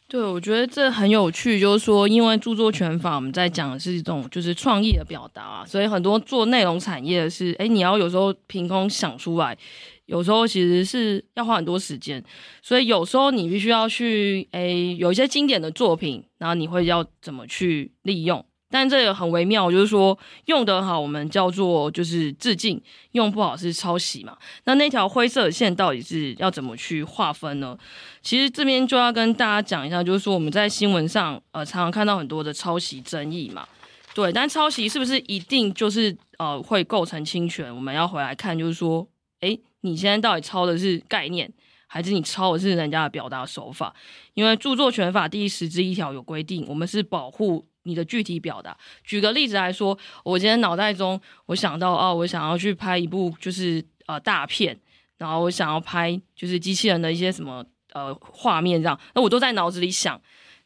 [0.08, 9.58] 对，我觉得这很有趣，就是说，因为著作权法我们在讲的是一种就是创意的表达啊，所以很多做内容产业的是，哎，你要有时候凭空想出来。
[10.04, 12.22] 有时候其实是要花很多时间，
[12.62, 18.46] 所以有时候你必须要去诶，有一些经典的作品，然后你会要怎么去利用？
[18.78, 22.78] 但这个很微妙，就是说用得好，我们叫做就是致敬；
[23.12, 24.36] 用不好是抄袭嘛。
[24.64, 27.74] 那那条灰色线到底是要怎么去划分呢？
[28.20, 33.66] 其实这边就要跟大家讲一下，就是说我们在新闻上呃常常看到很多的抄袭争议嘛，
[34.14, 37.74] 对，但抄袭是不是一定就是呃会构成侵权？
[37.74, 39.08] 我们要回来看，就是说，
[39.40, 39.58] 诶。
[39.82, 41.48] 你现在到底抄的是概念，
[41.86, 43.94] 还是你抄的是人家的表达手法？
[44.34, 48.76] 因为著作权法第十之一条有规定，我们是保护你的具体表达。
[49.02, 54.78] 举个例子来说，我今天脑袋中我想到哦，我想要去拍一部就是呃大片，
[55.16, 60.20] 然后我想要拍就是机器人的一些什么呃画面这样，那我都在脑子里想。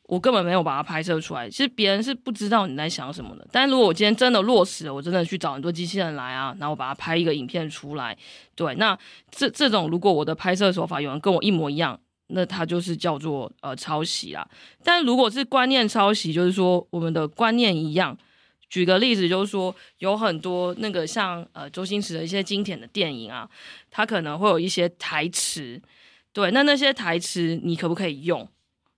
[0.05, 3.47] 我根本没有把它拍摄出来，其实别人是不知道你在想什么的。
[3.53, 8.19] 但如果我今天真的落实了，我真的去找很多机器人来啊，然后把它拍一个影片出来，
[8.57, 8.99] 对，那
[9.31, 12.01] 这这种如果我的拍摄手法有人跟我一模一样，
[12.33, 14.49] 那它就是叫做呃抄袭啦。
[14.83, 18.17] 但如果是观念抄袭，就是说我们的观念一样。
[18.69, 23.51] 举个例子，就是说有很多那个像呃周星驰的一些经典的电影啊，
[23.91, 25.83] 它可能会有一些台词，
[26.33, 28.49] 对，那那些台词你可不可以用？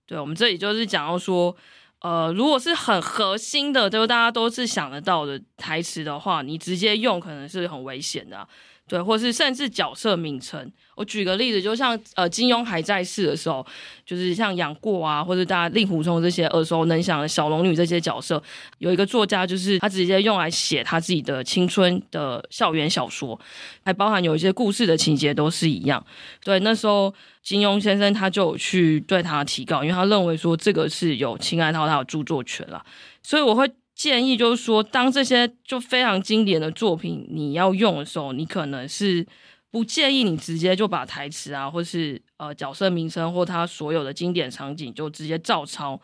[0.05, 1.57] 对，我们这里就是讲到说，
[2.01, 8.47] 呃，如果是很核心的，就是大家都是想得到的台词的话，你直接用可能是很危险的。
[8.85, 13.65] 对，或是甚至角色名称，我举个例子，就像呃，金庸还在世的时候，
[14.05, 18.43] 就是像杨过啊，或者大家令狐冲这些耳熟能详的小龙女这些角色，
[18.79, 23.39] 有一个作家就是他直接用来写他自己的青春的校园小说，
[23.85, 26.05] 还包含有一些故事的情节都是一样。
[26.43, 32.85] 对，那时候金庸先生他就去对他提告，因为他认为说这个是有侵害到他的著作权了，
[33.23, 33.71] 所以我会。
[34.03, 39.25] 建议就是说，当这些就非常经典的作品你要用的时候，你可能是
[39.71, 46.01] 不建议你直接就把台词啊，或是呃角色名称或他所有的经典场景就直接照抄，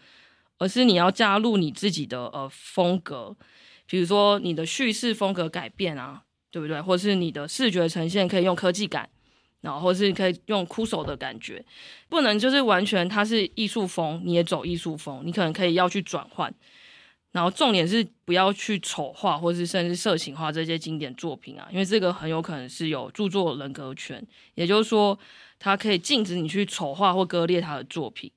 [0.60, 3.36] 而是你要加入你自己的呃风格，
[3.86, 6.22] 比如说你的叙事风格改变啊，
[6.52, 6.80] 对不对？
[6.80, 9.10] 或是你的视觉呈现可以用科技感，
[9.60, 11.66] 然后或是可以用酷手的感觉，
[12.08, 16.54] 不能就是完全它是艺术风，你也走艺术风，你可能可以要去转换。
[17.32, 24.26] 然后重点是不要去丑化，或是甚至色情化这些经典作品啊，因为这个很有可能是有著作人格权，
[24.56, 25.18] 也就是说，
[25.60, 28.32] 它可以禁止你去丑化或割裂他的作品。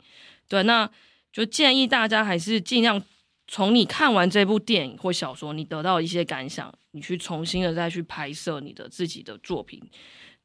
[0.47, 0.89] 对，那
[1.33, 3.03] 就建议大家还是尽量
[3.49, 9.83] 从你看完这部电影或小说，你得到一些感想，你去重新的再去拍摄你的自己的作品，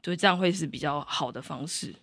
[0.02, 1.94] 对，这样会是比较好的方式。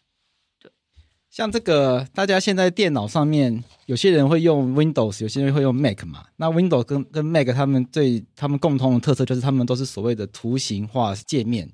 [1.34, 6.24] 像这个，大家现在电脑上面，有些人会用 Windows，有些人会用 Mac 嘛。
[6.36, 11.68] 那 Windows 跟跟 Mac 他们最他们共同的特色就是他们都是所谓的图形化界面，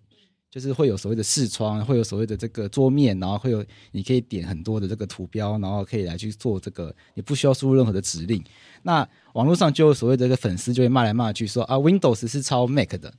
[0.51, 8.43] 就是会有所谓的视窗，会有所谓的这个桌面，然后会有你可以点很多的这个图标，然后可以来去做这个，你不需要输入任何的指令。
[8.83, 13.13] 那网络上就有所谓的这个粉丝就会骂来骂去说啊，Windows 是抄 Mac 的。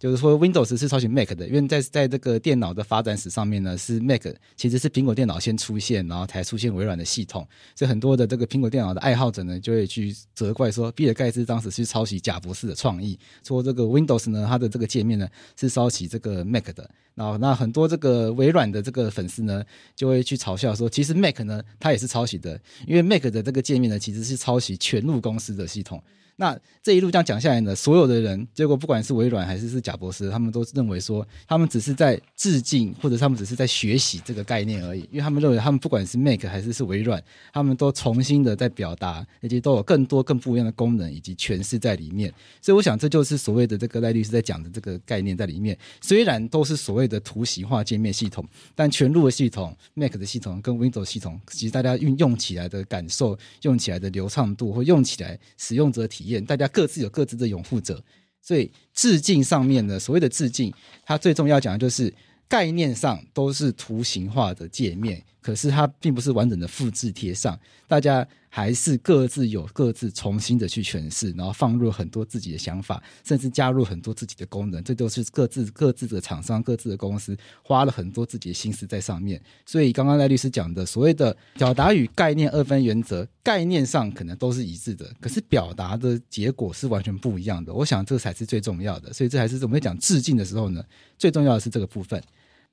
[0.00, 4.22] 就是说，Windows 是抄袭 Mac 的，因为在在这个电脑的发展史上面呢，是 Mac
[4.56, 7.46] 其实是苹果电脑先出现，然后才出现微软的系统，
[7.76, 19.62] 所以很多的这个苹果电脑的爱好者呢，就会去责怪说，比尔盖茨当时是抄袭贾博士的创意，说这个 Windows 呢，它的这个界面呢是抄袭这个 Mac 的，然后那很多这个微软的这个粉丝呢，
[19.94, 26.02] 就会去嘲笑说，其实 Mac 呢，它也是抄袭的，因为 Mac 的这个界面呢，其实是抄袭全路公司的系统。
[26.40, 35.00] 那这一路这样讲下来呢，所有的人，结果不管是微软还是是贾博士，他们都认为说，他们只是在致敬，或者他们只是在学习这个概念而已。
[35.10, 37.22] 因为他们认为，他们不管是 Mac 还是是微软，
[37.52, 42.32] 他们都重新的在表达，以及都有更多更不一样的功能以及诠释在里面。
[42.62, 45.76] 所以我想，这就是所谓的这个赖律师在讲的这个概念在里面。
[46.00, 48.42] 虽然都是所谓的图形化界面系统，
[48.74, 56.29] 但全路的系统、Mac 的系统跟 Windows 系统，其实大家运用起来的感受、用起来的流畅度或用起来使用者体验。
[56.38, 58.04] 大家各自有各自的拥护者，
[58.42, 60.70] 所以致敬上面呢，所谓的致敬，
[61.06, 62.12] 它最重要讲的就是
[62.46, 67.58] 概念上都是图形化的界面，可是它并不是完整的复制贴上，
[67.88, 68.28] 大家。
[68.52, 79.40] 还是各自有各自重新的去诠释，然后放入很多自己的想法，甚至加入很多自己的功能，这都是各自各自的厂商、各自的公司花了很多自己的心思在上面。
[79.64, 87.72] 所以刚刚赖律师讲的所谓的表达与概念二分原则，概念上可能都是一致的，可是表达的结果是完全不一样的。
[87.72, 90.84] 我想这才是最重要的，所以这还是我们在讲致敬的时候呢，
[91.16, 92.20] 最重要的是这个部分。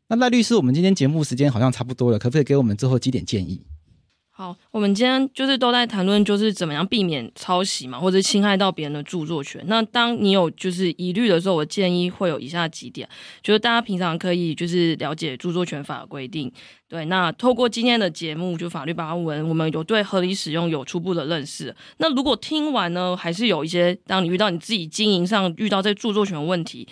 [0.07, 3.61] 那赖律师，我们今天节目时间好像差不多了，可不可以给我们最后几点建议？
[4.39, 9.63] 好，我们今天就是都在谈论，就是怎么样避免抄袭嘛，或者侵害到别人的著作权。
[9.65, 13.09] 那当你有就是疑虑的时候，我建议会有以下几点，
[13.41, 16.51] 就是大家平常可以就是了解著作权法的规定。
[16.87, 21.75] 对，那透过今天的节目，就法律八文，我们有对合理使用有初步的认识。
[21.97, 26.87] 那如果听完呢，还是有一些，当你遇到你自己经营上遇到这著作权问题。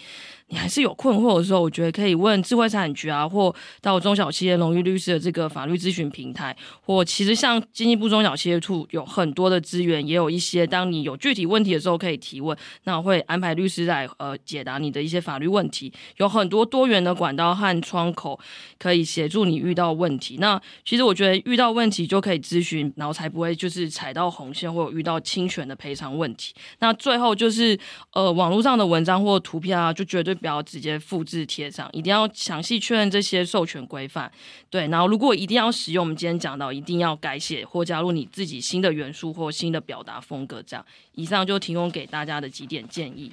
[0.49, 18.39] 你还是有困惑的时候，我觉得可以问智慧财产局啊，或到中小企业荣誉律师的这个法律咨询平台，或其实像经济部中小企业处有很多的资源，也有一些当你有具体问题的时候可以提问，那我会安排律师来呃解答你的一些法律问题，有很多多元的管道和窗口
[18.77, 20.37] 可以协助你遇到问题。
[20.37, 26.53] 那其实我觉得遇到问题就可以咨询，然后才不会就是踩到红线或有遇到侵权的赔偿问题。
[26.79, 27.75] 那最后就是
[28.13, 30.34] 呃网络上的文章或图片啊，就绝对。
[30.35, 34.31] 不要直接复制贴上，一定要详细确认这些授权规范。
[34.69, 40.61] 对，然后如果一定要使用，我们今天讲到一定要改写或加入你自己新的元素或新的表达风格。
[40.61, 43.31] 这样，以上就提供给大家的几点建议。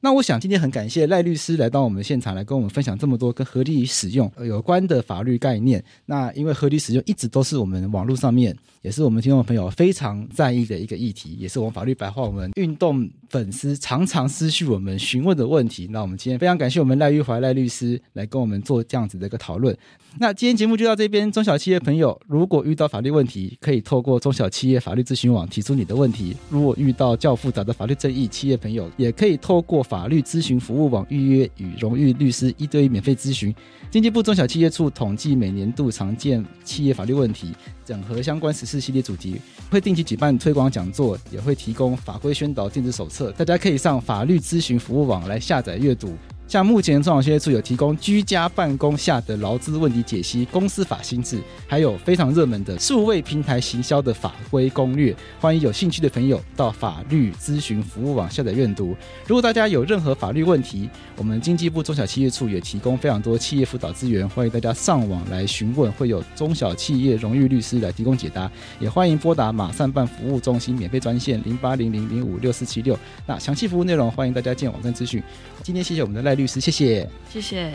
[0.00, 5.82] 那我想今天很感谢赖律师来到我们现场来跟我们分享这么多跟合理使用有关的法律概念。
[6.04, 8.56] 那因为合理使用一直都是我们网络上面
[8.86, 15.88] 也是我们听众朋友非常在意的一个议题，也是我们法律白话文运动粉丝常常私讯我们询问的问题。
[15.90, 19.76] 那我们今天非常感谢我们赖玉怀赖律师来跟我们做这样子的一个讨论。
[20.20, 26.36] 那今天节目就到这边，中小企业朋友如果遇到法律问题，可以透过中小企业法律咨询网提出你的问题。
[26.48, 33.52] 如果遇到较复杂的法律争议，企业朋友也可以透过法律咨询服务网预约与荣誉律师一对一免费咨询。
[33.90, 37.52] 经济部中小企业处统计每年度常见企业法律问题，
[37.84, 46.14] 整合相关时系列主题，会定期举办推广讲座，也会提供法规宣导电子手册，大家可以上法律咨询服务网来下载阅读。
[46.48, 55.14] 像目前中小企业处有提供居家办公下的劳资问题解析、公司法新制，还有非常热门的数位平台行销的法规攻略。
[55.40, 58.96] 欢迎有兴趣的朋友到法律咨询服务网下载阅读。
[59.26, 68.48] 如果大家有任何法律问题，我们经济部中小企业处也提供非常多企业辅导资源，欢迎大家上网来询问，会有中小企业荣誉律师来提供解答。
[68.78, 72.96] 也欢迎拨打马上办服务中心免费专线零八零零零五六四七六。
[73.26, 75.20] 那详细服务内容欢迎大家见网站资讯。
[75.64, 77.72] 今天谢谢我们的赖律师，谢谢，谢谢。